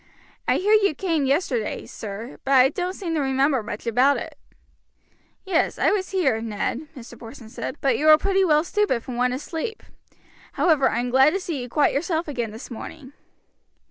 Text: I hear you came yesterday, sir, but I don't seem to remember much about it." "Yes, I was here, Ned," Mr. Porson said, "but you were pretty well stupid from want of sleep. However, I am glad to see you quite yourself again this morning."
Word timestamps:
I 0.47 0.55
hear 0.55 0.73
you 0.73 0.95
came 0.95 1.27
yesterday, 1.27 1.85
sir, 1.85 2.39
but 2.43 2.55
I 2.55 2.69
don't 2.69 2.93
seem 2.95 3.13
to 3.13 3.21
remember 3.21 3.61
much 3.61 3.85
about 3.85 4.17
it." 4.17 4.35
"Yes, 5.45 5.77
I 5.77 5.91
was 5.91 6.09
here, 6.09 6.41
Ned," 6.41 6.87
Mr. 6.97 7.19
Porson 7.19 7.49
said, 7.49 7.75
"but 7.81 7.99
you 7.99 8.07
were 8.07 8.17
pretty 8.17 8.43
well 8.43 8.63
stupid 8.63 9.03
from 9.03 9.15
want 9.15 9.35
of 9.35 9.41
sleep. 9.41 9.83
However, 10.53 10.89
I 10.89 11.01
am 11.01 11.11
glad 11.11 11.33
to 11.33 11.39
see 11.39 11.61
you 11.61 11.69
quite 11.69 11.93
yourself 11.93 12.27
again 12.27 12.49
this 12.49 12.71
morning." 12.71 13.13